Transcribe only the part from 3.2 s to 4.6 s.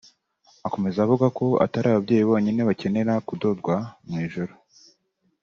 kudodwa mu ijoro